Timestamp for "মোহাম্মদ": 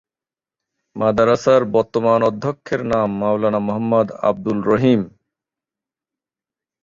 3.59-4.07